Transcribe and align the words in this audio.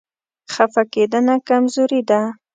خفه 0.53 0.83
کېدنه 0.93 1.35
کمزوري 1.49 2.01
ده. 2.09 2.21